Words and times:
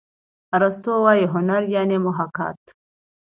ارستو 0.55 0.91
وايي 1.05 1.25
هنر 1.33 1.61
یعني 1.75 1.97
محاکات. 2.05 2.61